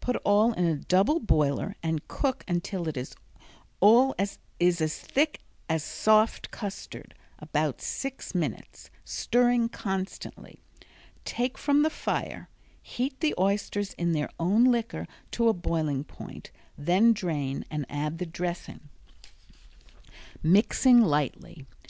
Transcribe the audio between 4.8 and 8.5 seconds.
as thick as soft custard (about six